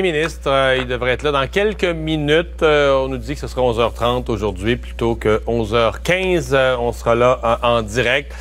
[0.00, 2.62] ministre, euh, il devrait être là dans quelques minutes.
[2.62, 6.54] Euh, on nous dit que ce sera 11h30 aujourd'hui plutôt que 11h15.
[6.54, 8.32] Euh, on sera là en, direct.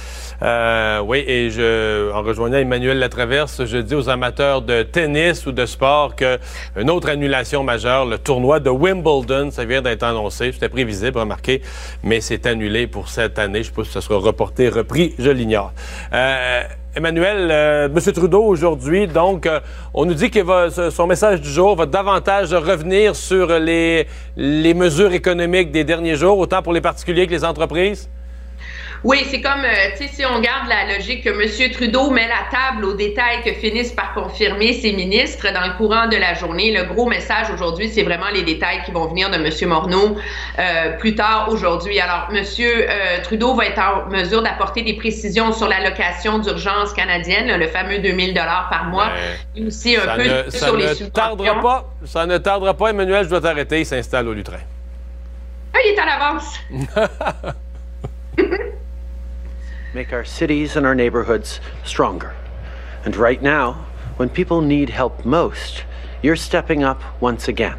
[0.41, 5.65] Oui, et je, en rejoignant Emmanuel Latraverse, je dis aux amateurs de tennis ou de
[5.65, 6.39] sport que
[6.75, 10.51] une autre annulation majeure, le tournoi de Wimbledon, ça vient d'être annoncé.
[10.51, 11.61] C'était prévisible, remarquez,
[12.03, 13.63] mais c'est annulé pour cette année.
[13.63, 15.73] Je ne sais pas si ça sera reporté, repris, je l'ignore.
[16.93, 18.11] Emmanuel, euh, M.
[18.11, 19.61] Trudeau aujourd'hui, donc, euh,
[19.93, 20.41] on nous dit que
[20.89, 26.37] son message du jour va davantage revenir sur les, les mesures économiques des derniers jours,
[26.37, 28.09] autant pour les particuliers que les entreprises?
[29.03, 31.71] Oui, c'est comme, euh, tu sais, si on garde la logique que M.
[31.71, 36.07] Trudeau met la table aux détails que finissent par confirmer ses ministres dans le courant
[36.07, 39.37] de la journée, le gros message aujourd'hui, c'est vraiment les détails qui vont venir de
[39.37, 39.49] M.
[39.67, 40.17] Morneau
[40.59, 41.99] euh, plus tard aujourd'hui.
[41.99, 42.43] Alors, M.
[42.59, 47.97] Euh, Trudeau va être en mesure d'apporter des précisions sur l'allocation d'urgence canadienne, le fameux
[47.97, 49.09] 2000 dollars par mois,
[49.55, 51.61] et aussi un peu sur les subventions.
[51.61, 54.59] Pas, ça ne tardera pas, Emmanuel, je dois t'arrêter, il s'installe au Lutrin.
[55.73, 56.59] Ah, il est en avance.
[59.93, 62.33] make our cities and our neighborhoods stronger.
[63.03, 63.85] And right now,
[64.15, 65.83] when people need help most,
[66.21, 67.77] you're stepping up once again.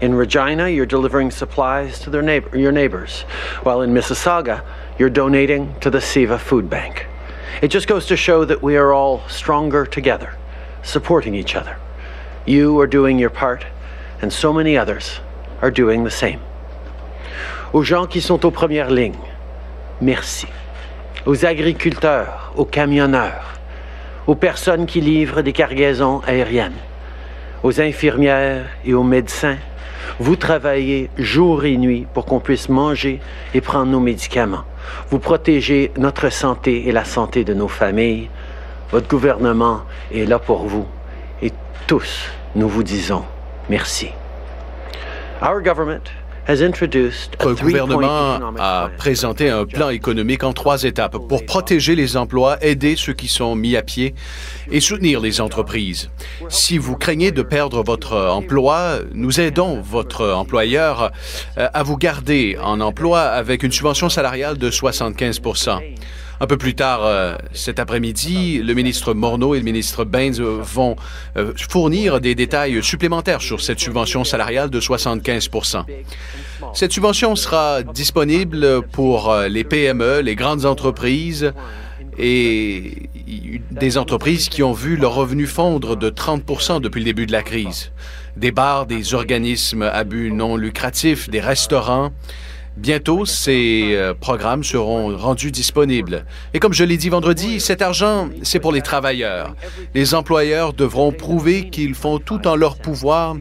[0.00, 3.22] In Regina, you're delivering supplies to their neighbor, your neighbors,
[3.64, 4.64] while in Mississauga,
[4.98, 7.06] you're donating to the Siva Food Bank.
[7.62, 10.36] It just goes to show that we are all stronger together,
[10.82, 11.76] supporting each other.
[12.46, 13.66] You are doing your part,
[14.22, 15.18] and so many others
[15.60, 16.40] are doing the same.
[17.72, 19.18] Aux gens qui sont aux premières lignes,
[20.00, 20.46] merci.
[21.26, 23.54] Aux agriculteurs, aux camionneurs,
[24.26, 26.78] aux personnes qui livrent des cargaisons aériennes,
[27.62, 29.56] aux infirmières et aux médecins.
[30.18, 33.20] Vous travaillez jour et nuit pour qu'on puisse manger
[33.54, 34.64] et prendre nos médicaments.
[35.10, 38.28] Vous protégez notre santé et la santé de nos familles.
[38.90, 39.82] Votre gouvernement
[40.12, 40.86] est là pour vous.
[41.42, 41.52] Et
[41.86, 43.24] tous, nous vous disons
[43.68, 44.10] merci.
[45.42, 46.19] Our government
[47.44, 52.96] le gouvernement a présenté un plan économique en trois étapes pour protéger les emplois, aider
[52.96, 54.14] ceux qui sont mis à pied
[54.70, 56.10] et soutenir les entreprises.
[56.48, 61.12] Si vous craignez de perdre votre emploi, nous aidons votre employeur
[61.56, 65.40] euh, à vous garder en emploi avec une subvention salariale de 75
[66.40, 70.96] un peu plus tard euh, cet après-midi, le ministre Morneau et le ministre Baines vont
[71.36, 75.84] euh, fournir des détails supplémentaires sur cette subvention salariale de 75%
[76.72, 81.52] Cette subvention sera disponible pour euh, les PME, les grandes entreprises
[82.18, 83.10] et
[83.70, 87.42] des entreprises qui ont vu leurs revenus fondre de 30 depuis le début de la
[87.42, 87.92] crise.
[88.36, 92.12] Des bars, des organismes à but non lucratif, des restaurants,
[92.80, 96.24] Bientôt, ces euh, programmes seront rendus disponibles.
[96.54, 99.54] Et comme je l'ai dit vendredi, cet argent, c'est pour les travailleurs.
[99.94, 103.36] Les employeurs devront prouver qu'ils font tout en leur pouvoir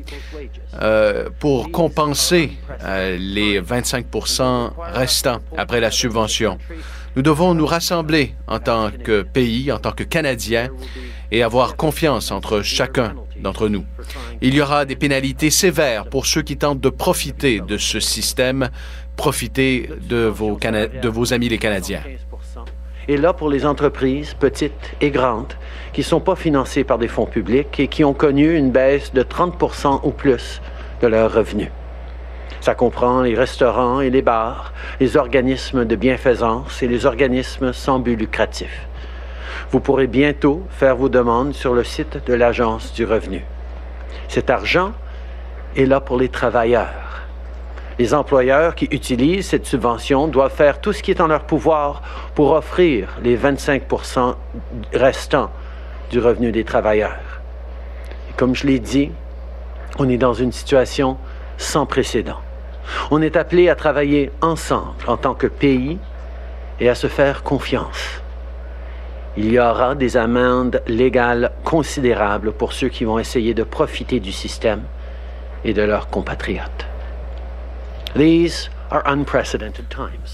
[0.81, 2.51] euh, pour compenser
[2.83, 6.57] euh, les 25% restants après la subvention.
[7.16, 10.69] Nous devons nous rassembler en tant que pays, en tant que Canadiens,
[11.31, 13.85] et avoir confiance entre chacun d'entre nous.
[14.41, 18.69] Il y aura des pénalités sévères pour ceux qui tentent de profiter de ce système,
[19.19, 22.00] profiter de vos, de vos amis les Canadiens.
[23.09, 25.56] Et là, pour les entreprises, petites et grandes,
[25.91, 29.13] qui ne sont pas financées par des fonds publics et qui ont connu une baisse
[29.13, 30.62] de 30% ou plus
[31.02, 31.68] de leurs revenus.
[32.62, 34.72] Ça comprend les restaurants et les bars,
[35.02, 38.88] les organismes de bienfaisance et les organismes sans but lucratif.
[39.72, 43.44] Vous pourrez bientôt faire vos demandes sur le site de l'Agence du revenu.
[44.30, 44.94] Cet argent
[45.75, 47.09] est là pour les travailleurs.
[48.00, 52.02] Les employeurs qui utilisent cette subvention doivent faire tout ce qui est en leur pouvoir
[52.34, 54.36] pour offrir les 25%
[54.94, 55.52] restants
[56.10, 57.42] du revenu des travailleurs.
[58.38, 59.12] Comme je l'ai dit,
[60.00, 61.18] on est dans une situation
[61.58, 62.40] sans précédent.
[63.12, 66.00] On est appelé à travailler ensemble en tant que pays
[66.80, 68.22] et à se faire confiance
[69.40, 74.34] il y aura des amendes légales considérables pour ceux qui vont essayer de profiter du
[74.34, 74.81] système
[75.64, 76.88] et de leurs compatriotes.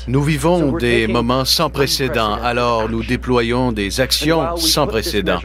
[0.07, 5.39] Nous vivons des moments sans précédent, alors nous déployons des actions sans précédent.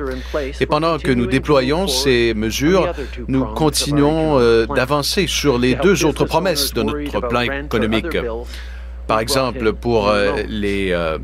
[0.61, 2.93] Et pendant que nous déployons ces mesures,
[3.27, 8.17] nous continuons euh, d'avancer sur les deux autres promesses de notre plan économique.
[9.09, 10.93] Par exemple, pour euh, les...
[10.93, 11.19] Euh,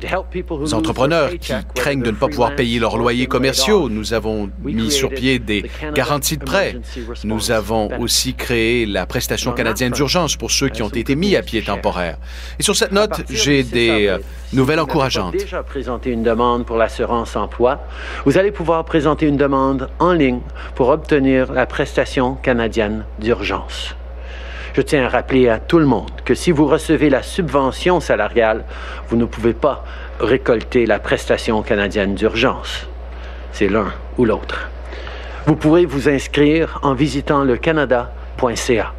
[0.00, 3.88] les entrepreneurs qui craignent de ne pas pouvoir payer leurs loyers commerciaux.
[3.88, 5.64] Nous avons mis sur pied des
[5.94, 6.76] garanties de prêt.
[7.24, 11.42] Nous avons aussi créé la prestation canadienne d'urgence pour ceux qui ont été mis à
[11.42, 12.18] pied temporaire.
[12.58, 14.18] Et sur cette note, j'ai des euh,
[14.52, 15.34] nouvelles encourageantes.
[15.34, 17.80] Vous déjà présenté une demande pour l'assurance emploi.
[18.24, 20.40] Vous allez pouvoir présenter une demande en ligne
[20.74, 23.94] pour obtenir la prestation canadienne d'urgence.
[24.72, 28.64] Je tiens à rappeler à tout le monde que si vous recevez la subvention salariale,
[29.08, 29.84] vous ne pouvez pas
[30.20, 32.86] récolter la prestation canadienne d'urgence.
[33.52, 34.70] C'est l'un ou l'autre.
[35.46, 38.92] Vous pourrez vous inscrire en visitant le canada.ca.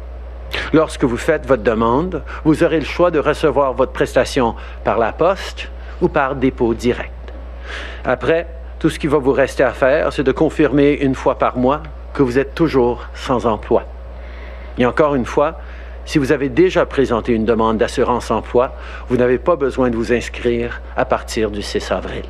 [0.74, 4.54] Lorsque vous faites votre demande, vous aurez le choix de recevoir votre prestation
[4.84, 5.70] par la poste
[6.02, 7.12] ou par dépôt direct.
[8.04, 8.46] Après,
[8.78, 11.82] tout ce qui va vous rester à faire, c'est de confirmer une fois par mois
[12.12, 13.84] que vous êtes toujours sans emploi.
[14.78, 15.58] Et encore une fois,
[16.04, 18.74] si vous avez déjà présenté une demande d'assurance emploi,
[19.08, 22.24] vous n'avez pas besoin de vous inscrire à partir du 6 avril.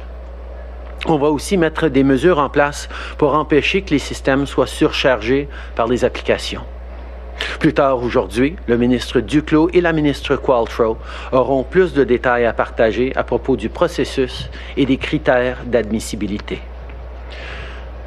[1.06, 5.48] On va aussi mettre des mesures en place pour empêcher que les systèmes soient surchargés
[5.74, 6.62] par les applications.
[7.58, 10.98] Plus tard aujourd'hui, le ministre Duclos et la ministre Qualtrough
[11.32, 16.60] auront plus de détails à partager à propos du processus et des critères d'admissibilité.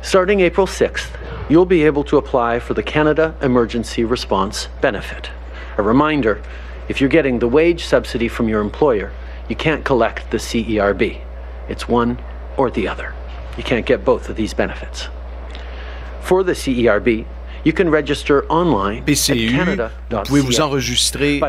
[0.02, 1.10] Starting April 6th,
[1.50, 5.30] you'll be able to apply for the Canada Emergency Response Benefit.
[5.78, 6.42] A reminder
[6.90, 9.12] if you're getting the wage subsidy from your employer,
[9.48, 11.22] you can't collect the CERB.
[11.70, 12.18] It's one
[12.58, 13.14] or the other.
[13.58, 15.08] You can't get both of these benefits.
[16.22, 17.26] For the CERB,
[19.04, 19.50] PCU,
[20.10, 21.42] vous pouvez vous enregistrer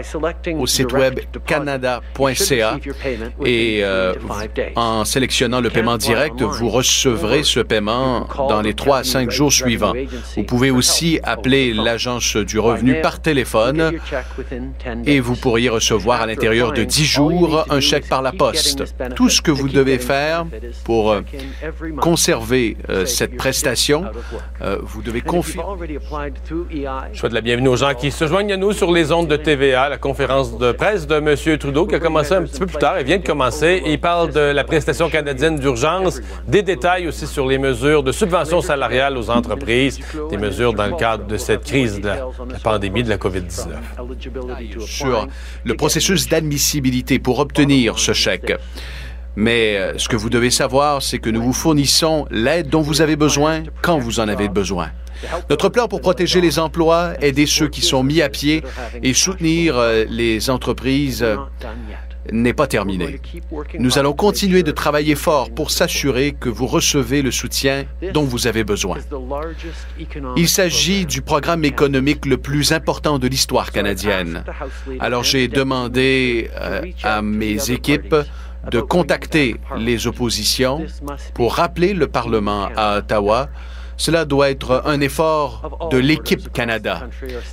[0.59, 2.79] au site web canada.ca
[3.45, 4.15] et euh,
[4.75, 9.53] en sélectionnant le paiement direct, vous recevrez ce paiement dans les trois à cinq jours
[9.53, 9.93] suivants.
[10.37, 13.93] Vous pouvez aussi appeler l'agence du revenu par téléphone
[15.05, 18.85] et vous pourriez recevoir à l'intérieur de dix jours un chèque par la poste.
[19.15, 20.47] Tout ce que vous devez faire
[20.85, 21.21] pour euh,
[22.01, 24.05] conserver euh, cette prestation,
[24.83, 25.61] vous devez confier
[27.13, 29.89] je souhaite la bienvenue aux gens qui se joignent nous sur les ondes de TVA,
[29.89, 31.59] la conférence de presse de M.
[31.59, 32.99] Trudeau qui a commencé un petit peu plus tard.
[32.99, 33.83] Il vient de commencer.
[33.87, 38.61] Il parle de la prestation canadienne d'urgence, des détails aussi sur les mesures de subvention
[38.61, 40.01] salariale aux entreprises,
[40.31, 42.29] des mesures dans le cadre de cette crise de la,
[42.63, 43.67] pandémie de la COVID-19.
[44.87, 45.29] Sur
[45.65, 48.53] le processus d'admissibilité pour obtenir ce chèque.
[49.37, 53.03] Mais euh, ce que vous devez savoir, c'est que nous vous fournissons l'aide dont vous
[53.03, 54.89] avez besoin quand vous en avez besoin.
[55.51, 58.63] Notre plan pour protéger les emplois, aider ceux qui sont mis à pied
[59.03, 61.37] et soutenir euh, les entreprises euh,
[62.33, 63.21] n'est pas terminé.
[63.79, 68.47] Nous allons continuer de travailler fort pour s'assurer que vous recevez le soutien dont vous
[68.47, 68.99] avez besoin.
[70.37, 74.45] Il s'agit du programme économique le plus important de l'histoire canadienne.
[75.01, 78.17] Alors j'ai demandé euh, à mes équipes
[78.71, 80.85] de contacter les oppositions
[81.35, 83.49] pour rappeler le Parlement à Ottawa
[83.97, 87.09] cela doit être un effort de l'équipe Canada.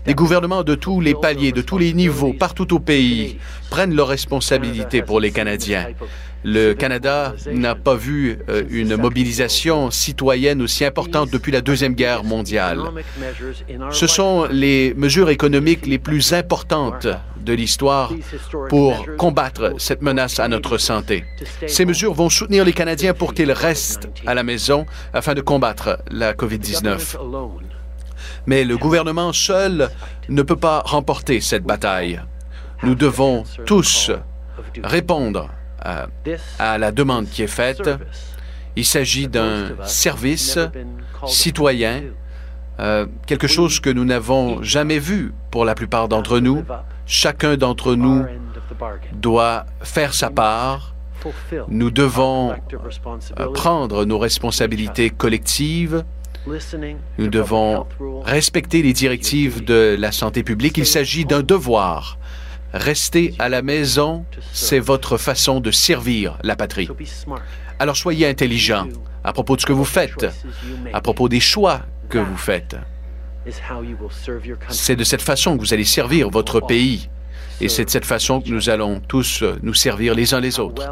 [0.05, 4.07] Les gouvernements de tous les paliers, de tous les niveaux, partout au pays, prennent leurs
[4.07, 5.87] responsabilités pour les Canadiens.
[6.43, 12.23] Le Canada n'a pas vu euh, une mobilisation citoyenne aussi importante depuis la Deuxième Guerre
[12.23, 12.79] mondiale.
[13.91, 17.07] Ce sont les mesures économiques les plus importantes
[17.39, 18.11] de l'histoire
[18.69, 21.23] pour combattre cette menace à notre santé.
[21.67, 25.99] Ces mesures vont soutenir les Canadiens pour qu'ils restent à la maison afin de combattre
[26.09, 27.17] la COVID-19.
[28.45, 29.89] Mais le gouvernement seul
[30.29, 32.21] ne peut pas remporter cette bataille.
[32.83, 34.11] Nous devons tous
[34.83, 35.49] répondre
[35.83, 37.89] à, la demande qui est faite.
[38.75, 40.57] Il s'agit d'un service
[41.27, 42.03] citoyen,
[42.79, 46.63] euh, quelque chose que nous n'avons jamais vu pour la plupart d'entre nous.
[47.05, 48.25] Chacun d'entre nous
[49.13, 50.95] doit faire sa part.
[51.69, 52.53] Nous devons
[53.39, 56.03] euh, prendre nos responsabilités collectives.
[57.17, 57.85] Nous devons
[58.25, 60.77] respecter les directives de la santé publique.
[60.77, 62.17] Il s'agit d'un devoir.
[62.73, 66.89] Rester à la maison, c'est votre façon de servir la patrie.
[67.77, 68.87] Alors soyez intelligent
[69.23, 70.25] à propos de ce que vous faites,
[70.91, 72.75] à propos des choix que vous faites.
[74.69, 77.09] C'est de cette façon que vous allez servir votre pays.
[77.61, 80.83] Et c'est de cette façon que nous allons tous nous servir les uns les autres.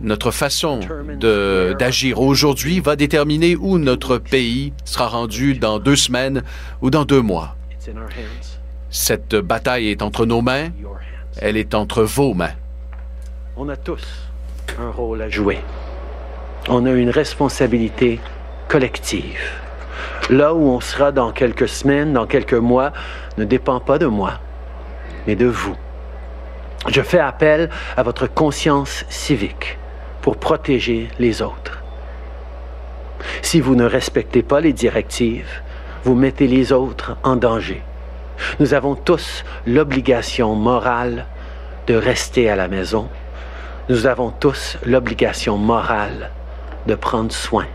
[0.00, 0.80] Notre façon
[1.78, 6.42] d'agir aujourd'hui va déterminer où notre pays sera rendu dans deux semaines
[6.80, 7.56] ou dans deux mois.
[8.94, 10.68] Cette bataille est entre nos mains,
[11.40, 12.52] elle est entre vos mains.
[13.56, 14.28] On a tous
[14.78, 15.60] un rôle à jouer.
[16.68, 18.20] On a une responsabilité
[18.68, 19.40] collective.
[20.28, 22.92] Là où on sera dans quelques semaines, dans quelques mois,
[23.38, 24.34] ne dépend pas de moi,
[25.26, 25.76] mais de vous.
[26.88, 29.78] Je fais appel à votre conscience civique
[30.20, 31.82] pour protéger les autres.
[33.40, 35.62] Si vous ne respectez pas les directives,
[36.04, 37.82] vous mettez les autres en danger.
[38.60, 41.26] Nous avons tous l'obligation morale
[41.86, 43.08] de rester à la maison.
[43.88, 46.30] Nous avons tous l'obligation morale
[46.86, 47.66] de prendre soin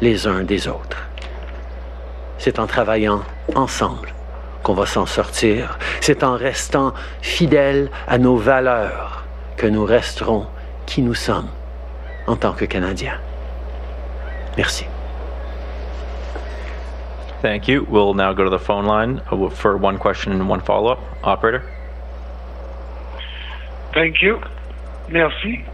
[0.00, 1.08] les uns des autres.
[2.38, 3.22] C'est en travaillant
[3.54, 4.14] ensemble
[4.62, 5.78] qu'on va s'en sortir.
[6.00, 9.24] C'est en restant fidèles à nos valeurs
[9.56, 10.46] que nous resterons
[10.86, 11.48] qui nous sommes
[12.26, 13.18] en tant que Canadiens.
[14.56, 14.86] Merci.
[17.40, 17.86] Thank you.
[17.88, 21.00] We'll now go to the phone line uh, for one question and one follow-up.
[21.24, 21.62] Operator?
[23.94, 24.40] Thank you.
[25.08, 25.64] Merci.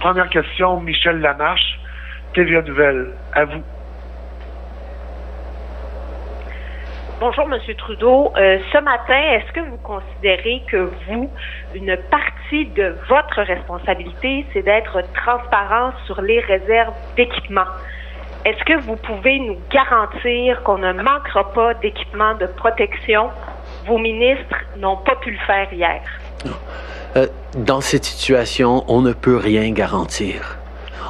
[0.00, 1.78] Première question, Michel Lamarche,
[2.34, 3.14] TVA Nouvelle.
[3.34, 3.62] À vous.
[7.20, 8.32] Bonjour, Monsieur Trudeau.
[8.36, 11.28] Euh, ce matin, est-ce que vous considérez que vous,
[11.74, 17.66] une partie de votre responsabilité, c'est d'être transparent sur les réserves d'équipement?
[18.44, 23.30] Est-ce que vous pouvez nous garantir qu'on ne manquera pas d'équipement de protection?
[23.86, 26.00] Vos ministres n'ont pas pu le faire hier.
[27.16, 27.26] Euh,
[27.56, 30.58] dans cette situation, on ne peut rien garantir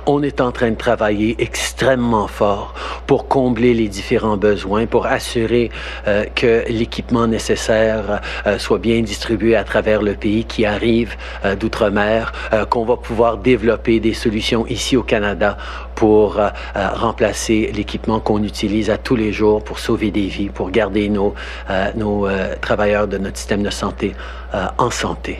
[0.07, 2.75] on est en train de travailler extrêmement fort
[3.07, 5.71] pour combler les différents besoins, pour assurer
[6.07, 11.57] euh, que l'équipement nécessaire euh, soit bien distribué à travers le pays qui arrive euh,
[11.57, 12.33] d'outre-mer,
[12.71, 15.57] qu'on va pouvoir développer des solutions ici au Canada
[15.95, 16.41] pour
[16.75, 21.35] remplacer l'équipement qu'on utilise à tous les jours pour sauver des vies, pour garder nos,
[21.97, 22.29] nos
[22.61, 24.15] travailleurs de notre système de santé
[24.79, 25.39] en santé.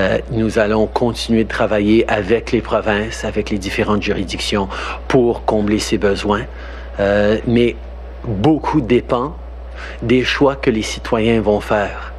[0.00, 4.68] Euh, nous allons continuer de travailler avec les provinces, avec les différentes juridictions
[5.08, 6.44] pour combler ces besoins.
[7.00, 7.76] Euh, mais
[8.24, 9.36] beaucoup dépend
[10.02, 12.12] des choix que les citoyens vont faire,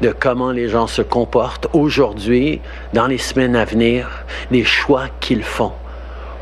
[0.00, 2.60] de comment les gens se comportent aujourd'hui,
[2.92, 5.72] dans les semaines à venir, des choix qu'ils font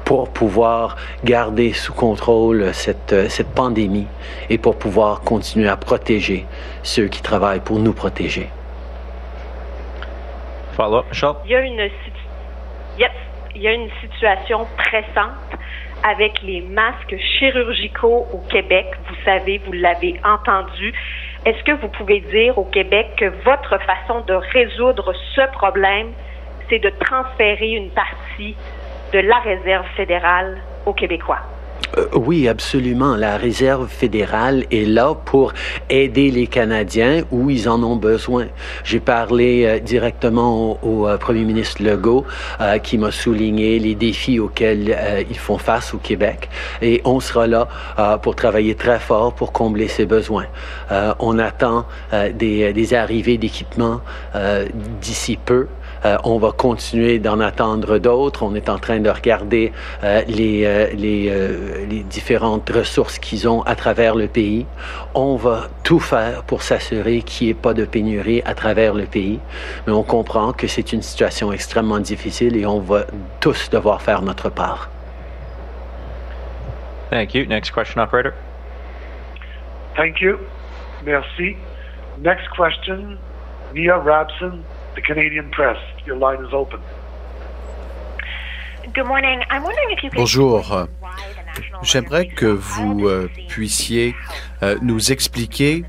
[0.07, 4.07] pour pouvoir garder sous contrôle cette, cette pandémie
[4.49, 6.47] et pour pouvoir continuer à protéger
[6.83, 8.51] ceux qui travaillent pour nous protéger.
[11.45, 11.91] Il y a une,
[13.55, 15.59] il y a une situation pressante
[16.03, 18.87] avec les masques chirurgicaux au Québec.
[19.09, 20.93] Vous savez, vous l'avez entendu.
[21.45, 26.09] Est-ce que vous pouvez dire au Québec que votre façon de résoudre ce problème,
[26.69, 28.57] c'est de transférer une partie
[29.13, 31.41] de la réserve fédérale aux Québécois?
[31.97, 33.17] Euh, oui, absolument.
[33.17, 35.53] La Réserve fédérale est là pour
[35.91, 38.47] aider les Canadiens où ils en ont besoin.
[38.85, 42.25] J'ai parlé euh, directement au, euh, Premier ministre Legault
[42.83, 44.97] qui m'a souligné les défis auxquels
[45.29, 46.49] ils font face au Québec
[46.81, 47.69] et on sera là
[48.23, 50.47] pour travailler très fort pour combler ces besoins.
[51.19, 51.87] on attend
[52.35, 54.01] des, des arrivées d'équipements
[55.01, 55.67] d'ici peu.
[56.05, 58.43] Euh, on va continuer d'en attendre d'autres.
[58.43, 63.63] On est en train de regarder euh, les, euh, les, les, différentes ressources qu'ils ont
[63.63, 64.67] à travers le pays.
[65.15, 69.05] On va tout faire pour s'assurer qu'il n'y ait pas de pénurie à travers le
[69.05, 69.39] pays.
[69.87, 73.05] Mais on comprend que c'est une situation extrêmement difficile et on va
[73.41, 74.91] tous devoir faire notre part.
[77.11, 77.45] Thank you.
[77.47, 78.33] Next question, operator.
[79.97, 80.39] Thank you.
[81.05, 81.57] Merci.
[82.19, 83.19] Next question,
[83.75, 84.61] Nia Rabson,
[84.95, 85.79] the Canadian Press.
[86.07, 86.81] Your line is open.
[88.95, 89.43] Good morning.
[89.51, 90.87] I'm wondering if you could Bonjour.
[91.83, 94.15] J'aimerais que vous euh, puissiez
[94.63, 95.85] euh, nous expliquer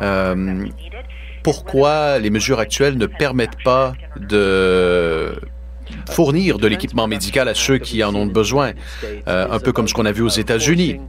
[0.00, 0.66] euh,
[1.42, 5.40] pourquoi les mesures actuelles ne permettent pas de
[6.10, 8.72] fournir de l'équipement médical à ceux qui en ont besoin,
[9.28, 11.00] euh, un peu comme ce qu'on a vu aux États-Unis.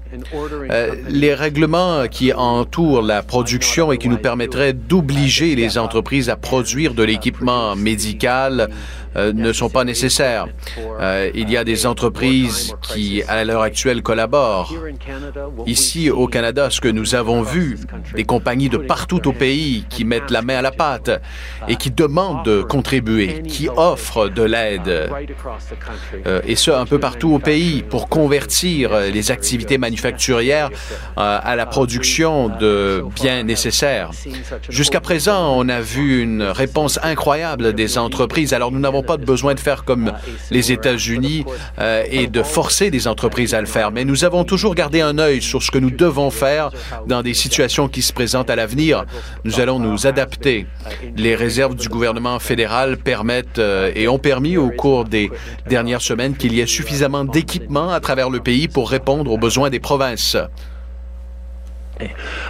[0.69, 6.35] Euh, les règlements qui entourent la production et qui nous permettraient d'obliger les entreprises à
[6.35, 8.69] produire de l'équipement médical
[9.15, 10.48] euh, ne sont pas nécessaires.
[11.00, 14.74] Euh, il y a des entreprises qui, à l'heure actuelle, collaborent.
[15.65, 17.77] Ici, au Canada, ce que nous avons vu,
[18.15, 21.12] des compagnies de partout au pays qui mettent la main à la pâte
[21.67, 25.10] et qui demandent de contribuer, qui offrent de l'aide,
[26.25, 30.70] euh, et ce, un peu partout au pays, pour convertir les activités manufacturières
[31.15, 34.12] à la production de biens nécessaires.
[34.70, 38.53] Jusqu'à présent, on a vu une réponse incroyable des entreprises.
[38.53, 40.13] Alors, nous n'avons pas de besoin de faire comme
[40.51, 41.45] les États-Unis
[41.79, 45.17] euh, et de forcer des entreprises à le faire, mais nous avons toujours gardé un
[45.19, 46.72] œil sur ce que nous devons faire
[47.07, 49.05] dans des situations qui se présentent à l'avenir.
[49.43, 50.65] Nous allons nous adapter.
[51.17, 55.31] Les réserves du gouvernement fédéral permettent euh, et ont permis au cours des
[55.67, 59.69] dernières semaines qu'il y ait suffisamment d'équipements à travers le pays pour répondre aux besoins
[59.69, 60.38] des provinces.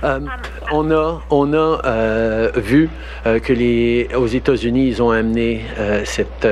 [0.03, 0.19] Euh,
[0.71, 2.89] on a, on a euh, vu
[3.25, 5.65] euh, que les, aux États-Unis, ils ont amené
[6.05, 6.47] cette,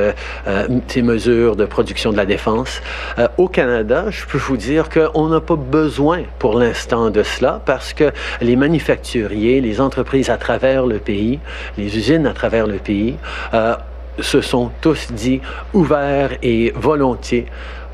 [0.88, 2.82] ces mesures de production de la défense.
[3.38, 7.94] au Canada, je peux vous dire qu'on n'a pas besoin pour l'instant de cela parce
[7.94, 11.40] que les manufacturiers, les entreprises à travers le pays,
[11.78, 13.16] les usines à travers le pays,
[14.20, 15.42] se sont tous dit
[15.74, 17.46] ouverts et volontiers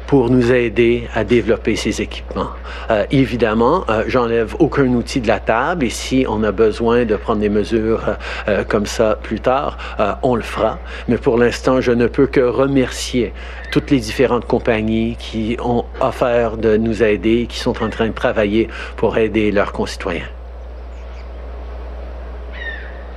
[0.08, 2.50] pour nous aider à développer ces équipements.
[2.90, 7.16] Euh, évidemment, euh, j'enlève aucun outil de la table et si on a besoin de
[7.18, 8.16] prendre des mesures
[8.48, 9.78] euh, comme ça plus tard,
[10.24, 10.80] on le fera.
[11.08, 13.34] Mais pour l'instant, je ne peux que remercier
[13.72, 18.14] toutes les différentes compagnies qui ont offert de nous aider, qui sont en train de
[18.14, 20.28] travailler pour aider leurs concitoyens.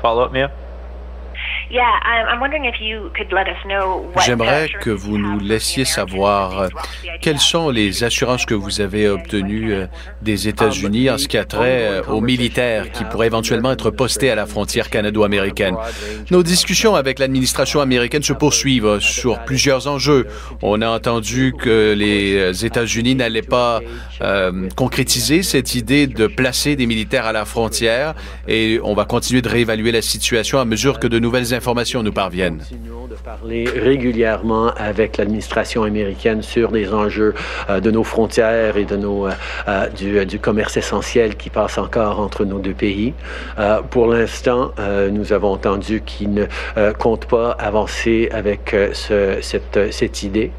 [0.03, 0.51] Follow-up, Mia?
[4.27, 6.69] J'aimerais que vous nous laissiez savoir euh,
[7.21, 9.87] quelles sont les assurances que vous avez obtenues euh,
[10.21, 14.33] des États-Unis en ce qui a trait euh, aux militaires qui pourraient éventuellement être postés
[14.33, 15.77] à la frontière canado-américaine.
[16.33, 20.27] Nos discussions avec l'administration américaine se poursuivent sur plusieurs enjeux.
[20.63, 23.81] On a entendu que les États-Unis n'allaient pas
[24.77, 28.15] concrétiser cette idée de placer des militaires à la frontière
[28.49, 32.13] et on va continuer de réévaluer la situation à mesure que de nouvelles informations nous
[32.13, 32.55] parviennent.
[32.55, 37.35] Nous continuons de parler régulièrement avec l'administration américaine sur des enjeux
[37.69, 39.33] euh, de nos frontières et de nos, euh,
[39.69, 43.13] euh, du, du, commerce essentiel qui passe encore entre nos deux pays.
[43.91, 44.73] pour l'instant,
[45.13, 46.47] nous avons entendu qu'ils ne
[46.99, 50.51] comptent pas avancer avec ce, cette, cette idée,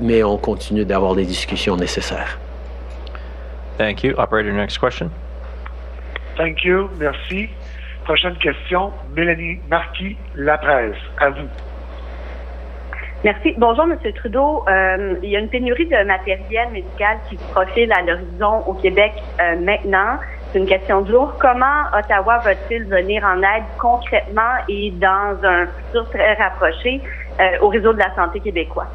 [0.00, 2.38] mais on continue d'avoir les discussions nécessaires.
[3.76, 4.14] Thank you.
[4.16, 5.10] Operator, next question.
[6.36, 6.88] Thank you.
[6.98, 7.50] Merci.
[8.08, 10.96] Prochaine question, Mélanie Marquis, La Presse.
[11.20, 11.46] À vous.
[13.22, 13.52] Merci.
[13.58, 13.98] Bonjour, M.
[14.14, 14.64] Trudeau.
[14.66, 18.72] Euh, il y a une pénurie de matériel médical qui se profile à l'horizon au
[18.72, 19.12] Québec
[19.42, 20.16] euh, maintenant.
[20.50, 21.34] C'est une question de jour.
[21.38, 27.02] Comment Ottawa va-t-il venir en aide concrètement et dans un futur très rapproché
[27.38, 28.86] euh, au réseau de la santé québécois?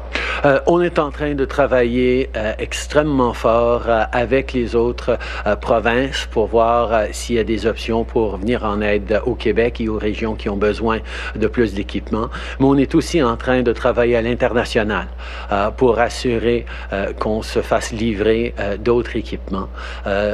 [0.44, 5.18] Euh, on est en train de travailler euh, extrêmement fort euh, avec les autres
[5.60, 9.88] provinces pour voir s'il y a des options pour venir en aide au Québec et
[9.88, 10.98] aux régions qui ont besoin
[11.34, 12.28] de plus d'équipements.
[12.60, 15.06] Mais on est aussi en train de travailler à l'international
[15.76, 16.66] pour assurer
[17.18, 19.68] qu'on se fasse livrer d'autres équipements.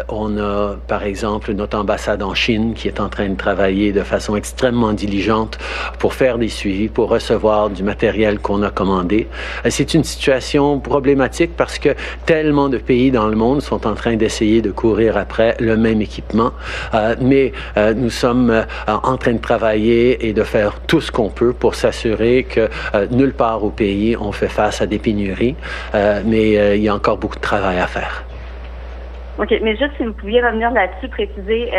[0.09, 4.02] on a, par exemple, notre ambassade en Chine qui est en train de travailler de
[4.02, 5.59] façon extrêmement diligente
[5.99, 9.29] pour faire des suivis, pour recevoir du matériel qu'on a commandé.
[9.68, 11.90] C'est une situation problématique parce que
[12.24, 16.00] tellement de pays dans le monde sont en train d'essayer de courir après le même
[16.00, 16.52] équipement.
[16.94, 21.12] Euh, mais euh, nous sommes euh, en train de travailler et de faire tout ce
[21.12, 22.70] qu'on peut pour s'assurer que
[23.10, 25.56] nulle part au pays on fait face à des pénuries.
[26.24, 28.24] mais il y a encore beaucoup de travail à faire.
[29.38, 31.70] OK, mais juste si vous pouviez revenir là-dessus, préciser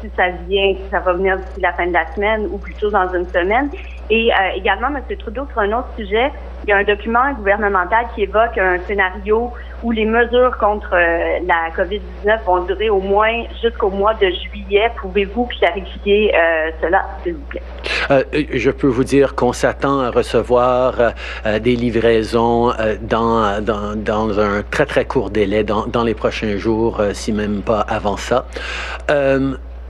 [0.00, 2.90] si ça vient, si ça va venir d'ici la fin de la semaine ou plutôt
[2.90, 3.70] dans une semaine.
[4.10, 5.02] Et également, M.
[5.18, 6.30] Trudeau, sur un autre sujet,
[6.64, 11.38] il y a un document gouvernemental qui évoque un scénario où les mesures contre euh,
[11.46, 14.90] la COVID-19 vont durer au moins jusqu'au mois de juillet.
[15.00, 17.62] Pouvez-vous clarifier euh, cela, s'il vous plaît?
[18.10, 21.12] Euh, je peux vous dire qu'on s'attend à recevoir
[21.60, 27.00] des livraisons dans, dans, dans, un très, très court délai, dans, dans les prochains jours,
[27.12, 28.46] si même pas avant ça.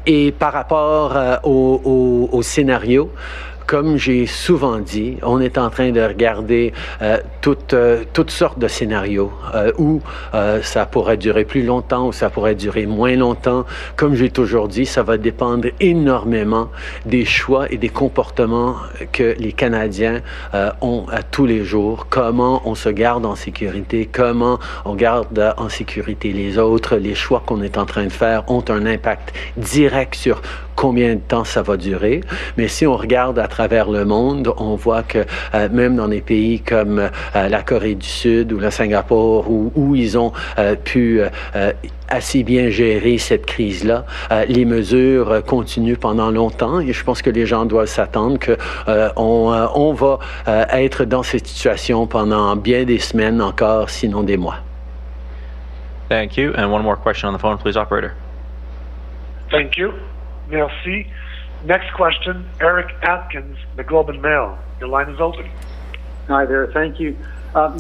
[0.07, 3.11] et par rapport au, au, au scénario,
[3.67, 8.59] comme j'ai souvent dit, on est en train de regarder euh, toutes, euh, toutes sortes
[8.59, 10.01] de scénarios euh, où
[10.35, 13.65] euh, ça pourrait durer plus longtemps ou ça pourrait durer moins longtemps.
[13.97, 16.69] Comme j'ai toujours dit, ça va dépendre énormément
[17.05, 18.77] des choix et des comportements
[19.13, 20.21] que les Canadiens
[20.55, 22.07] euh, ont à tous les jours.
[22.09, 26.97] Comment on se garde en sécurité, comment on garde en sécurité les autres.
[26.97, 30.41] Les choix qu'on est en train de faire ont un impact direct sur
[30.77, 32.21] combien de temps ça va durer.
[32.57, 36.21] Mais si on regarde à travers le monde, on voit que euh, même dans des
[36.21, 40.77] pays comme euh, la Corée du Sud ou le Singapour, où, où ils ont euh,
[40.77, 41.73] pu euh,
[42.09, 44.05] assez bien gérer cette crise-là.
[44.31, 48.57] Euh, les mesures continuent pendant longtemps et je pense que les gens doivent s'attendre qu'on
[48.89, 50.19] euh, on va
[50.73, 54.59] être dans cette situation pendant bien des semaines encore, sinon des mois.
[56.09, 56.53] Thank you.
[56.57, 58.13] And one more question on the phone, please, operator.
[59.51, 59.93] Thank you.
[60.51, 61.07] Merci.
[61.65, 64.57] Next question, Eric Atkins, The Globe and Mail.
[64.81, 65.47] Your line is open.
[66.29, 66.67] Hi there.
[66.73, 67.17] Thank you.
[67.55, 67.71] Uh,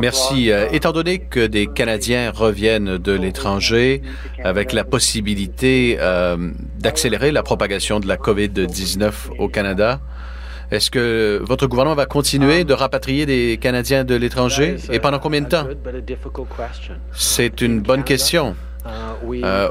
[0.00, 0.52] Merci.
[0.52, 4.00] Uh, étant donné que des Canadiens reviennent de l'étranger
[4.44, 6.36] avec la possibilité euh,
[6.78, 9.98] d'accélérer la propagation de la COVID-19 au Canada,
[10.70, 15.40] est-ce que votre gouvernement va continuer de rapatrier des Canadiens de l'étranger et pendant combien
[15.40, 15.66] de temps?
[17.12, 18.54] C'est une bonne question.
[18.86, 19.68] Euh,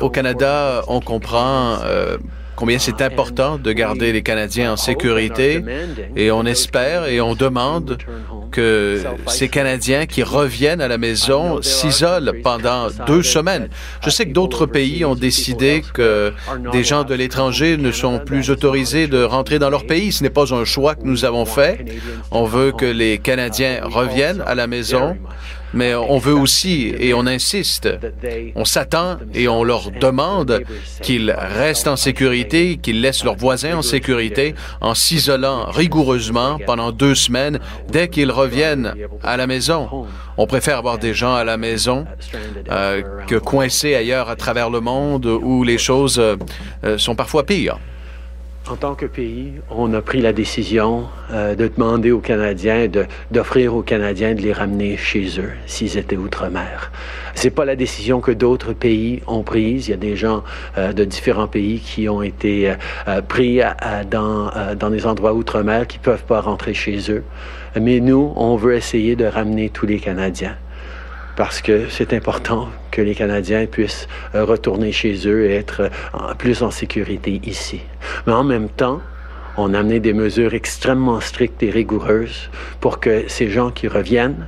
[0.00, 2.16] au Canada, on comprend euh,
[2.56, 5.62] combien c'est important de garder les Canadiens en sécurité
[6.16, 7.98] et on espère et on demande
[8.50, 13.68] que ces Canadiens qui reviennent à la maison s'isolent pendant deux semaines.
[14.02, 16.32] Je sais que d'autres pays ont décidé que
[16.72, 20.12] des gens de l'étranger ne sont plus autorisés de rentrer dans leur pays.
[20.12, 21.84] Ce n'est pas un choix que nous avons fait.
[22.30, 25.16] On veut que les Canadiens reviennent à la maison
[25.76, 27.88] mais on veut aussi, et on insiste,
[28.54, 30.62] on s'attend et on leur demande
[31.02, 37.14] qu'ils restent en sécurité, qu'ils laissent leurs voisins en sécurité en s'isolant rigoureusement pendant deux
[37.14, 37.60] semaines
[37.90, 40.06] dès qu'ils reviennent à la maison.
[40.38, 42.06] On préfère avoir des gens à la maison
[42.70, 47.78] euh, que coincés ailleurs à travers le monde où les choses euh, sont parfois pires.
[48.68, 52.88] En tant que pays, on a pris la décision euh, de demander aux Canadiens,
[53.30, 56.90] d'offrir aux Canadiens de les ramener chez eux s'ils étaient outre-mer.
[57.36, 59.86] C'est pas la décision que d'autres pays ont prise.
[59.86, 60.42] Il y a des gens
[60.78, 62.74] euh, de différents pays qui ont été
[63.06, 63.60] euh, pris
[64.10, 67.22] dans, dans des endroits outre-mer qui peuvent pas rentrer chez eux.
[67.80, 70.56] Mais nous, on veut essayer de ramener tous les Canadiens
[71.36, 75.82] parce que c'est important que les Canadiens puissent euh, retourner chez eux et être
[76.14, 77.80] euh, plus en sécurité ici.
[78.26, 79.00] Mais en même temps,
[79.58, 84.46] on a amené des mesures extrêmement strictes et rigoureuses pour que ces gens qui reviennent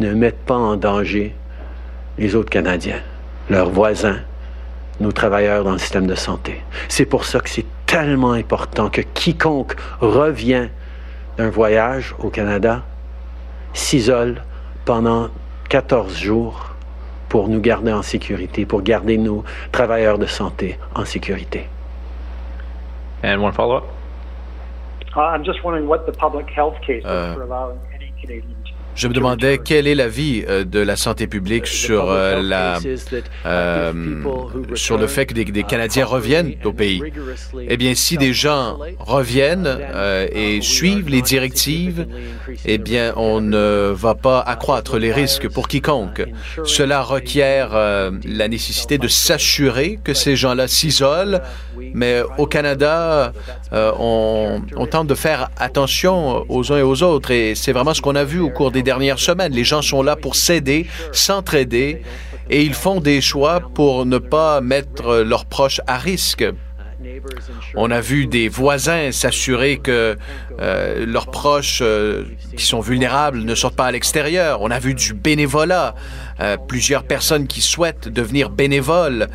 [0.00, 1.34] ne mettent pas en danger
[2.18, 3.00] les autres Canadiens,
[3.48, 4.20] leurs voisins,
[4.98, 6.62] nos travailleurs dans le système de santé.
[6.88, 10.68] C'est pour ça que c'est tellement important que quiconque revient
[11.36, 12.82] d'un voyage au Canada
[13.72, 14.42] s'isole
[14.84, 15.28] pendant
[15.70, 16.74] 14 jours
[17.28, 21.68] pour nous garder en sécurité, pour garder nos travailleurs de santé en sécurité.
[23.22, 23.84] And one follow-up?
[25.16, 28.59] Uh, I'm just wondering what the public health case uh, for allowing any Canadian
[28.94, 32.78] je me demandais quel est l'avis euh, de la santé publique sur euh, la
[33.46, 33.92] euh,
[34.74, 37.02] sur le fait que des, Canadiens reviennent au pays.
[37.68, 39.78] Eh bien, si des gens reviennent
[40.32, 42.06] et suivent les directives,
[42.64, 46.24] eh bien, on ne va pas accroître les risques pour quiconque.
[46.64, 51.42] Cela requiert la nécessité de s'assurer que ces gens-là s'isolent,
[51.94, 53.32] mais au Canada,
[53.72, 58.00] on, on tente de faire attention aux uns et aux autres, et c'est vraiment ce
[58.00, 62.02] qu'on a vu au cours des Les gens sont là pour s'aider, s'entraider,
[62.48, 66.44] et ils font des choix pour ne pas mettre leurs proches à risque.
[67.74, 70.16] On a vu des voisins s'assurer que
[70.60, 72.24] euh, leurs proches euh,
[72.56, 74.60] qui sont vulnérables ne sortent pas à l'extérieur.
[74.60, 75.94] On a vu du bénévolat,
[76.40, 79.28] euh, plusieurs personnes qui souhaitent devenir bénévoles.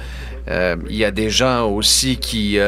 [0.47, 2.59] il y a des gens aussi qui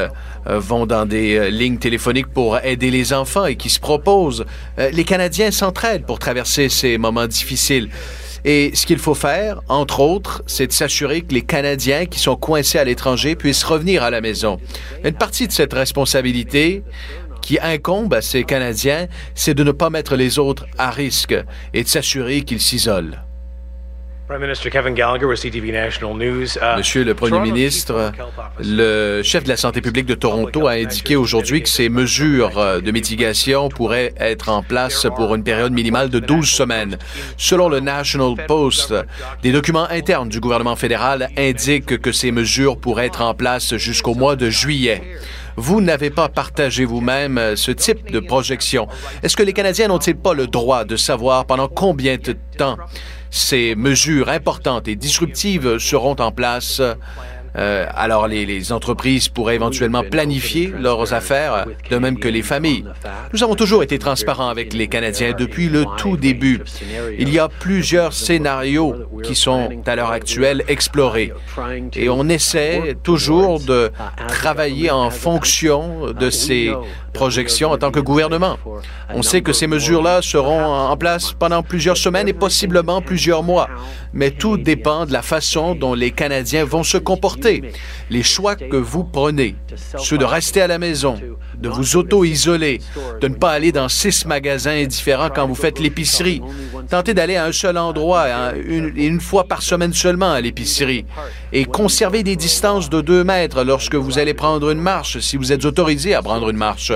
[0.55, 4.45] vont dans des euh, lignes téléphoniques pour aider les enfants et qui se proposent.
[4.79, 7.89] Euh, les Canadiens s'entraident pour traverser ces moments difficiles.
[8.45, 12.35] Et ce qu'il faut faire, entre autres, c'est de s'assurer que les Canadiens qui sont
[12.35, 14.57] coincés à l'étranger puissent revenir à la maison.
[15.03, 16.83] Une partie de cette responsabilité
[17.41, 21.35] qui incombe à ces Canadiens, c'est de ne pas mettre les autres à risque
[21.73, 23.26] et de s'assurer qu'ils s'isolent.
[24.29, 24.33] Uh,
[26.77, 28.11] Monsieur le Premier ministre,
[28.59, 32.81] le chef de la santé publique de Toronto a indiqué aujourd'hui que ces mesures euh,
[32.81, 36.97] de mitigation pourraient être en place pour une période minimale de 12 semaines.
[37.37, 38.93] Selon le National Post,
[39.43, 44.13] des documents internes du gouvernement fédéral indiquent que ces mesures pourraient être en place jusqu'au
[44.13, 45.01] mois de juillet.
[45.55, 48.87] Vous n'avez pas partagé vous-même euh, ce type de projection.
[49.23, 52.77] Est-ce que les Canadiens n'ont-ils pas le droit de savoir pendant combien de temps
[53.37, 56.81] ces mesures importantes et disruptives seront en place
[57.57, 62.83] euh, alors les, entreprises pourraient éventuellement planifier leurs affaires, de même que les familles.
[63.33, 66.61] Nous avons toujours été transparents avec les Canadiens depuis le tout début.
[67.17, 71.33] Il y a plusieurs scénarios qui sont à l'heure actuelle explorés
[71.95, 73.91] et on essaie toujours de
[74.27, 76.73] travailler en fonction de ces
[77.13, 78.57] projections en tant que gouvernement.
[79.13, 83.69] On sait que ces mesures-là seront en place pendant plusieurs semaines et possiblement plusieurs mois,
[84.13, 87.46] mais tout dépend de la façon dont les Canadiens vont se comporter
[88.09, 89.55] les choix que vous prenez,
[89.97, 91.19] ceux de rester à la maison,
[91.57, 92.79] de vous auto-isoler,
[93.21, 96.41] de ne pas aller dans six magasins différents quand vous faites l'épicerie,
[96.89, 101.05] tentez d'aller à un seul endroit, une, une fois par semaine seulement à l'épicerie,
[101.53, 105.51] et conservez des distances de deux mètres lorsque vous allez prendre une marche, si vous
[105.51, 106.91] êtes autorisé à prendre une marche.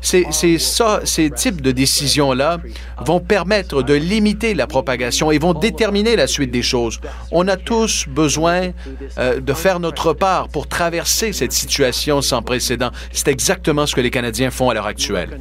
[0.00, 2.58] C'est ça, ces types de décisions-là
[3.04, 7.00] vont permettre de limiter la propagation et vont déterminer la suite des choses.
[7.32, 8.70] On a tous besoin
[9.18, 12.90] euh, de faire notre part pour traverser cette situation sans précédent.
[13.12, 15.38] C'est exactement ce que les Canadiens font à l'heure actuelle.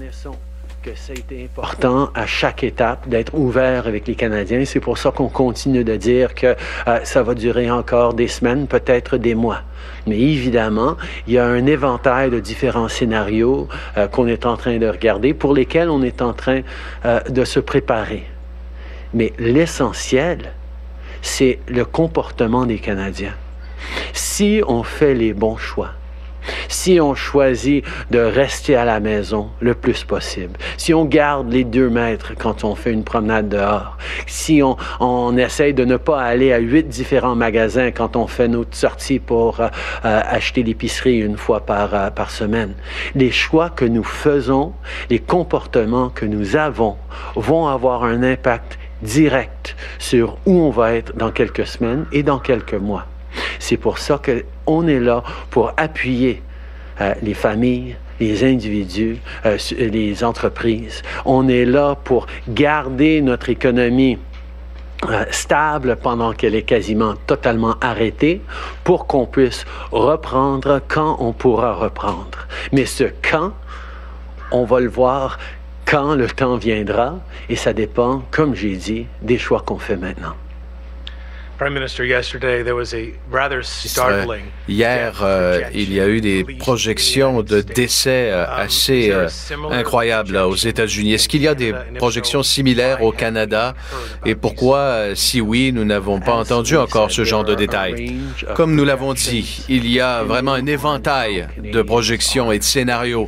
[0.81, 4.63] Que ça a été important à chaque étape d'être ouvert avec les Canadiens.
[4.65, 6.55] C'est pour ça qu'on continue de dire que
[6.87, 9.61] euh, ça va durer encore des semaines, peut-être des mois.
[10.07, 10.95] Mais évidemment,
[11.27, 15.33] il y a un éventail de différents scénarios euh, qu'on est en train de regarder,
[15.33, 16.61] pour lesquels on est en train
[17.05, 18.23] euh, de se préparer.
[19.13, 20.53] Mais l'essentiel,
[21.21, 23.35] c'est le comportement des Canadiens.
[24.13, 25.91] Si on fait les bons choix,
[26.67, 31.63] si on choisit de rester à la maison le plus possible, si on garde les
[31.63, 33.97] deux mètres quand on fait une promenade dehors,
[34.27, 38.75] si on, essaye de ne pas aller à huit différents magasins quand on fait notre
[38.75, 39.67] sortie pour euh,
[40.05, 42.73] euh, acheter l'épicerie une fois par, euh, par semaine,
[43.15, 44.73] les choix que nous faisons,
[45.09, 46.97] les comportements que nous avons
[47.35, 52.39] vont avoir un impact direct sur où on va être dans quelques semaines et dans
[52.39, 53.05] quelques mois.
[53.59, 54.19] C'est pour ça
[54.69, 56.43] qu'on est là pour appuyer
[57.01, 61.01] euh, les familles, les individus, euh, les entreprises.
[61.25, 64.19] On est là pour garder notre économie
[65.09, 68.43] euh, stable pendant qu'elle est quasiment totalement arrêtée
[68.83, 72.47] pour qu'on puisse reprendre quand on pourra reprendre.
[72.71, 73.53] Mais ce quand,
[74.51, 75.39] on va le voir
[75.85, 77.17] quand le temps viendra
[77.49, 80.35] et ça dépend, comme j'ai dit, des choix qu'on fait maintenant.
[84.69, 89.27] Hier, euh, il y a eu des projections de décès euh, um, assez euh,
[89.69, 91.15] incroyables aux États-Unis?
[91.15, 93.75] Est-ce qu'il y a des projections similaires au Canada?
[94.25, 98.15] Et pourquoi, si oui, nous n'avons pas entendu encore ce genre de détails?
[98.55, 103.27] Comme nous l'avons dit, il y a vraiment un éventail de projections et de scénarios.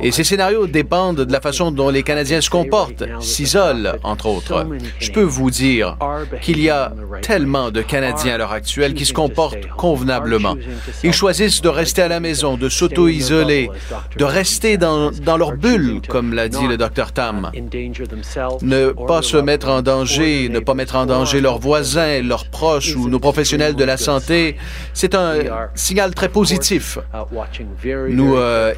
[0.00, 4.68] Et ces scénarios dépendent de la façon dont les Canadiens se comportent, s'isolent, entre autres.
[5.00, 5.96] Je peux vous dire
[6.42, 6.92] qu'il y a
[7.22, 10.56] tellement de Canadiens à l'heure actuelle qui se comportent convenablement.
[11.02, 13.70] Ils choisissent de rester à la maison, de s'auto-isoler,
[14.16, 17.50] de rester dans, leur bulle, comme l'a dit le docteur Tam.
[18.62, 22.94] Ne pas se mettre en danger, ne pas mettre en danger leurs voisins, leurs proches
[22.96, 24.56] ou nos professionnels de la santé,
[24.92, 25.34] c'est un
[25.74, 26.98] signal très positif.
[28.08, 28.74] Nous euh,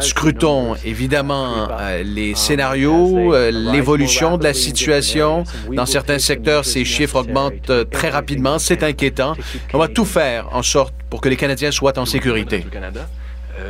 [0.00, 5.44] scrutons évidemment euh, les scénarios, euh, l'évolution de la situation.
[5.72, 9.34] Dans certains secteurs, ces chiffres augmentent très rapidement c'est inquiétant.
[9.72, 12.64] On va tout faire en sorte pour que les Canadiens soient en sécurité.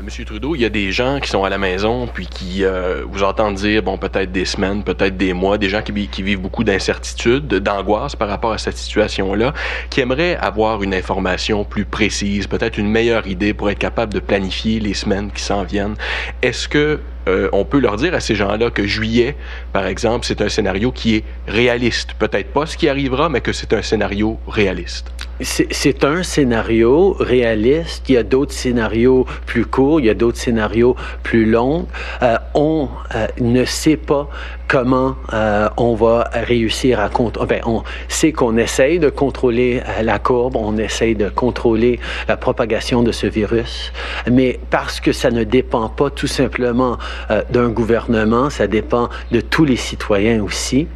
[0.02, 3.04] Monsieur Trudeau, il y a des gens qui sont à la maison puis qui euh,
[3.08, 6.40] vous entendent dire, bon, peut-être des semaines, peut-être des mois, des gens qui, qui vivent
[6.40, 9.54] beaucoup d'incertitude, d'angoisse par rapport à cette situation-là,
[9.88, 14.20] qui aimeraient avoir une information plus précise, peut-être une meilleure idée pour être capable de
[14.20, 15.94] planifier les semaines qui s'en viennent.
[16.42, 19.36] Est-ce que euh, on peut leur dire à ces gens-là que juillet,
[19.72, 22.14] par exemple, c'est un scénario qui est réaliste.
[22.18, 25.10] Peut-être pas ce qui arrivera, mais que c'est un scénario réaliste.
[25.40, 28.08] C'est un scénario réaliste.
[28.08, 31.86] Il y a d'autres scénarios plus courts, il y a d'autres scénarios plus longs.
[32.22, 34.30] Euh, on euh, ne sait pas
[34.68, 37.46] comment euh, on va réussir à contrôler.
[37.48, 42.36] Ben, on sait qu'on essaye de contrôler euh, la courbe, on essaye de contrôler la
[42.36, 43.92] propagation de ce virus,
[44.30, 46.98] mais parce que ça ne dépend pas tout simplement
[47.30, 50.88] euh, d'un gouvernement, ça dépend de tous les citoyens aussi.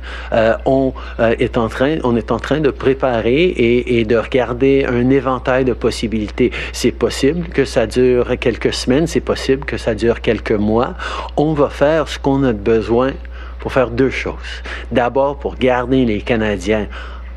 [0.67, 5.11] on est en train, on est en train de préparer et, et de regarder un
[5.11, 6.51] éventail de possibilités.
[6.73, 10.95] C'est possible que ça dure quelques semaines, c'est possible que ça dure quelques mois.
[11.37, 13.13] On va faire ce qu'on a besoin
[13.61, 14.63] pour faire deux choses.
[14.91, 16.89] D'abord, pour garder les Canadiens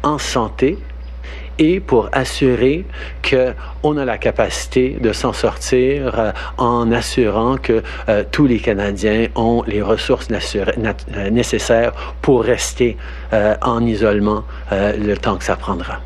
[0.04, 0.78] en santé
[1.60, 2.86] et pour assurer
[3.30, 9.28] qu'on a la capacité de s'en sortir euh, en assurant que euh, tous les Canadiens
[9.36, 12.98] ont les ressources euh, nécessaires pour rester
[13.62, 16.00] en isolement le temps que ça prendra.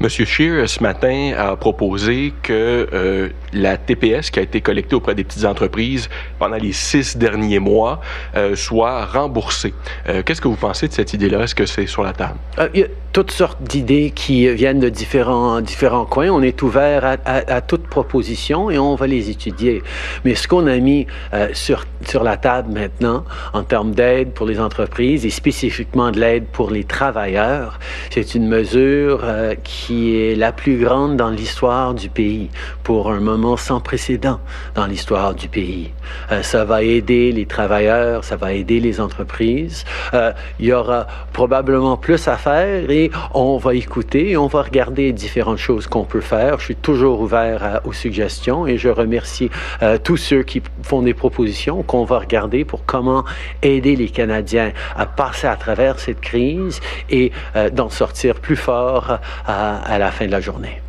[0.00, 5.24] Monsieur Scheer, ce matin, a proposé que la TPS qui a été collectée auprès des
[5.24, 8.00] petites entreprises pendant les six derniers mois
[8.36, 9.74] euh, soit remboursée.
[10.08, 11.44] Euh, qu'est-ce que vous pensez de cette idée-là?
[11.44, 12.38] Est-ce que c'est sur la table?
[12.74, 16.30] Il y a toutes sortes d'idées qui viennent de différents, différents coins.
[16.30, 19.82] On est ouvert à, à, toute proposition et on va les étudier.
[20.24, 21.06] Mais ce qu'on a mis
[21.52, 26.46] sur, sur la table maintenant, en termes d'aide pour les entreprises et spécifiquement de l'aide
[26.46, 27.78] pour les travailleurs,
[28.10, 29.24] c'est une mesure
[29.62, 32.50] qui est la plus grande dans l'histoire du pays,
[32.82, 34.40] pour un moment sans précédent
[34.74, 35.90] dans l'histoire du pays.
[36.32, 39.84] Euh, ça va aider les travailleurs, ça va aider les entreprises.
[40.14, 45.12] Euh, il y aura probablement plus à faire et on va écouter on va regarder
[45.12, 46.58] différentes choses qu'on peut faire.
[46.58, 49.50] Je suis toujours ouvert aux suggestions et je remercie
[49.82, 53.24] euh, tous ceux qui font des propositions qu'on va regarder pour comment
[53.62, 56.80] aider les Canadiens à passer à travers cette crise
[57.10, 57.32] et
[57.72, 60.83] d'en sortir plus fort à la fin de la journée.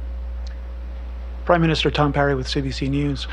[1.46, 3.28] Prime Minister Tom Perry with CBC News.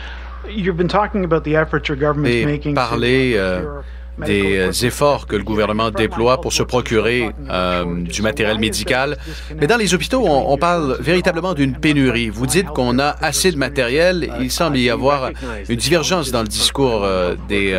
[0.48, 3.84] You've been talking about the efforts your government is making parler,
[4.18, 9.16] des euh, efforts que le gouvernement déploie pour se procurer euh, du matériel médical.
[9.58, 12.28] Mais dans les hôpitaux, on, parle véritablement d'une pénurie.
[12.28, 14.30] Vous dites qu'on a assez de matériel.
[14.40, 15.30] Il semble y avoir
[15.68, 17.74] une divergence dans le discours euh, des,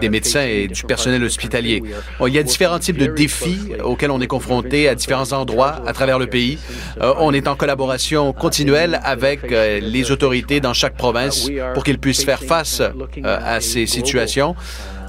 [0.00, 1.82] des, médecins et du personnel hospitalier.
[2.26, 5.92] il y a différents types de défis auxquels on est confronté à différents endroits à
[5.92, 6.58] travers le pays.
[7.00, 12.42] on est en collaboration continuelle avec les autorités dans chaque province pour qu'ils puissent faire
[12.42, 12.82] face
[13.22, 14.56] à ces situations.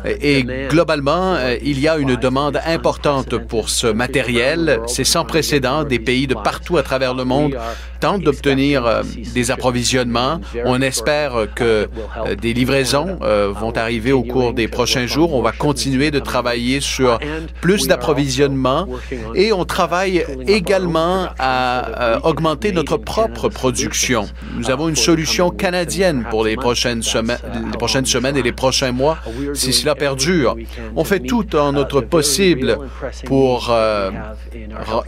[0.06, 4.80] Et globalement, euh, il y a une demande importante pour ce matériel.
[4.88, 5.84] C'est sans précédent.
[5.84, 7.56] Des pays de partout à travers le monde
[8.00, 10.40] tentent d'obtenir euh, des approvisionnements.
[10.66, 11.88] On espère que
[12.26, 13.20] euh, des livraisons
[13.52, 15.34] vont arriver au cours des prochains jours.
[15.34, 17.20] On va continuer de travailler sur
[17.62, 18.88] plus d'approvisionnement
[19.36, 24.28] et on travaille également à augmenter notre propre production.
[24.56, 29.18] Nous avons une solution canadienne pour les prochaines, les prochaines semaines et les prochains mois.
[29.54, 30.56] Si cela perdure.
[30.96, 32.78] On fait tout en notre possible
[33.26, 34.12] pour, euh,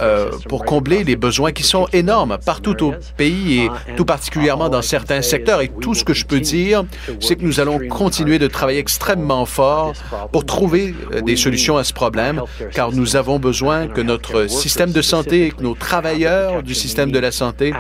[0.02, 4.82] euh, pour combler les besoins qui sont énormes partout au pays et tout particulièrement dans
[4.82, 5.62] certains secteurs.
[5.62, 6.84] Et tout ce que je peux dire,
[7.20, 9.94] c'est que nous allons continuer de travailler extrêmement fort
[10.32, 12.42] pour trouver euh, des solutions à ce problème,
[12.74, 17.12] car nous avons besoin que notre système de santé et que nos travailleurs du système
[17.12, 17.74] de la santé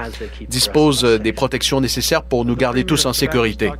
[0.48, 3.72] disposent des protections nécessaires pour nous garder tous en sécurité.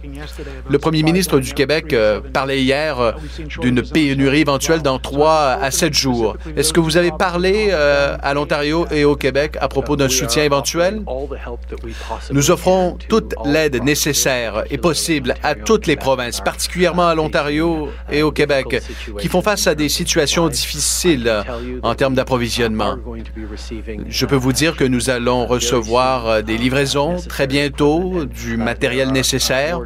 [0.70, 1.96] Le premier ministre du Québec
[2.34, 3.16] parlait hier
[3.60, 6.38] d'une pénurie éventuelle dans trois à sept jours.
[6.56, 10.44] Est-ce que vous avez parlé euh, à l'Ontario et au Québec à propos d'un soutien
[10.44, 11.02] éventuel?
[12.32, 18.24] Nous offrons toute l'aide nécessaire et possible à toutes les provinces, particulièrement à l'Ontario et
[18.24, 18.82] au Québec,
[19.20, 21.32] qui font face à des situations difficiles
[21.84, 22.98] en termes d'approvisionnement.
[24.08, 29.12] Je peux vous dire que nous allons recevoir euh, des livraisons très bientôt, du matériel
[29.12, 29.80] nécessaire.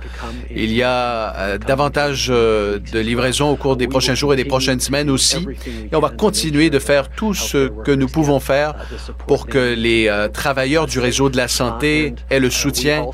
[0.53, 4.79] Il y a euh, davantage de livraisons au cours des prochains jours et des prochaines
[4.79, 5.45] semaines aussi.
[5.91, 8.75] Et on va continuer de faire tout ce que nous pouvons faire
[9.27, 13.05] pour que les euh, travailleurs du réseau de la santé aient le soutien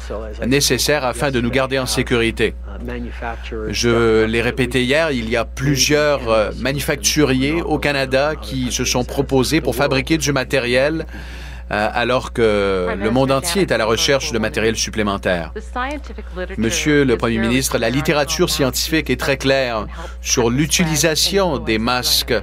[0.45, 2.55] nécessaire afin de nous garder en sécurité.
[3.69, 9.03] Je l'ai répété hier, il y a plusieurs euh, manufacturiers au Canada qui se sont
[9.03, 11.05] proposés pour fabriquer du matériel
[11.71, 15.53] alors que le monde entier est à la recherche de matériel supplémentaire.
[16.57, 19.85] Monsieur le Premier ministre, la littérature scientifique est très claire
[20.21, 22.33] sur l'utilisation des masques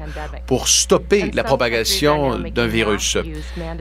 [0.46, 3.18] pour stopper la propagation d'un virus.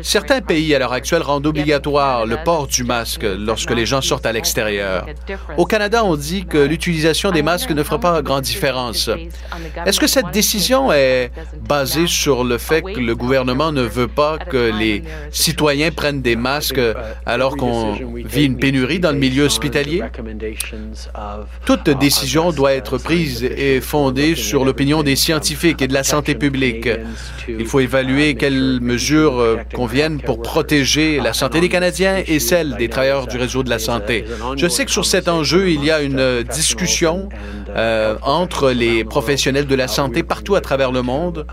[0.01, 4.25] Certains pays à l'heure actuelle rendent obligatoire le port du masque lorsque les gens sortent
[4.25, 5.05] à l'extérieur.
[5.57, 9.09] Au Canada, on dit que l'utilisation des masques ne fera pas grande différence.
[9.85, 11.31] Est-ce que cette décision est
[11.61, 15.03] basée sur le fait que le gouvernement ne veut pas que les
[15.37, 16.81] citoyens prennent des masques
[17.25, 17.93] alors qu'on
[18.25, 20.03] vit une pénurie dans le milieu hospitalier?
[21.65, 26.35] Toute décision doit être prise et fondée sur l'opinion des scientifiques et de la santé
[26.35, 26.89] publique.
[27.47, 32.89] Il faut évaluer quelles mesures conviennent pour protéger la santé des Canadiens et celle des
[32.89, 34.25] travailleurs du réseau de la santé.
[34.55, 37.29] Je sais que sur cet enjeu, il y a une discussion
[37.75, 41.45] euh, entre les professionnels de la santé partout à travers le monde.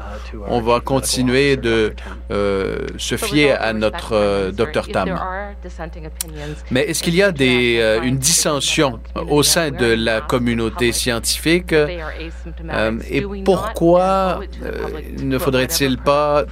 [0.49, 1.95] On va continuer de
[2.31, 5.19] euh, se fier à notre euh, docteur Tam.
[6.71, 11.73] Mais est-ce qu'il y a des, euh, une dissension au sein de la communauté scientifique?
[11.73, 14.41] et pourquoi
[15.23, 16.45] ne faudrait-il pas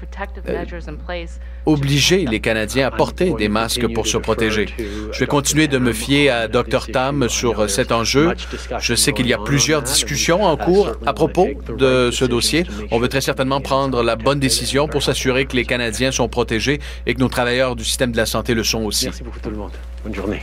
[1.67, 4.69] obliger les Canadiens à porter des masques pour se protéger.
[5.13, 8.35] Je vais continuer de me fier à Dr Tam sur cet enjeu.
[8.81, 12.65] Je sais qu'il y a plusieurs discussions en cours à propos de ce dossier.
[12.91, 16.81] On veut très certainement prendre la bonne décision pour s'assurer que les Canadiens sont protégés
[17.07, 19.07] et que nos travailleurs du système de la santé le sont aussi.
[19.07, 19.73] Merci beaucoup tout le monde.
[20.05, 20.43] Bonne journée.